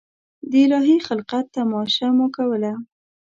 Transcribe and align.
د 0.49 0.51
الهي 0.65 0.97
خلقت 1.07 1.45
تماشه 1.57 2.07
مو 2.17 2.25
کوله. 2.35 2.73